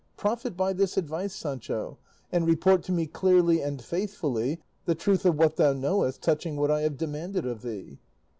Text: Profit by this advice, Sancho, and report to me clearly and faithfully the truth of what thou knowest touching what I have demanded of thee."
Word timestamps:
Profit 0.17 0.57
by 0.57 0.73
this 0.73 0.97
advice, 0.97 1.31
Sancho, 1.31 1.99
and 2.31 2.47
report 2.47 2.81
to 2.85 2.91
me 2.91 3.05
clearly 3.05 3.61
and 3.61 3.79
faithfully 3.79 4.59
the 4.85 4.95
truth 4.95 5.25
of 5.27 5.35
what 5.37 5.57
thou 5.57 5.73
knowest 5.73 6.23
touching 6.23 6.55
what 6.55 6.71
I 6.71 6.81
have 6.81 6.97
demanded 6.97 7.45
of 7.45 7.61
thee." 7.61 7.99